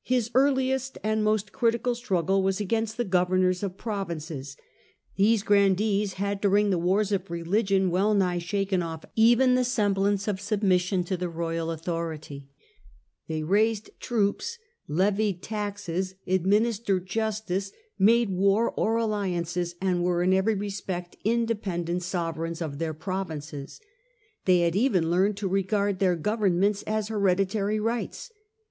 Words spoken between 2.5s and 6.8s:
against the governors of provinces. These grandees had dhiring the ro Prelude to the Fronde.